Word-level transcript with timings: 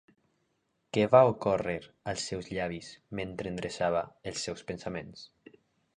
Què 0.97 1.03
va 1.15 1.19
ocórrer 1.33 1.75
als 2.13 2.25
seus 2.31 2.49
llavis 2.55 2.89
mentre 3.21 3.53
endreçava 3.55 4.03
els 4.33 4.47
seus 4.49 4.65
pensaments? 4.73 5.29